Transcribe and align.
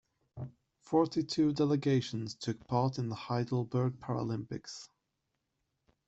Forty-two 0.79 1.53
delegations 1.53 2.33
took 2.33 2.65
part 2.65 2.97
in 2.97 3.09
the 3.09 3.13
Heidelberg 3.15 3.99
Paralympics. 3.99 4.89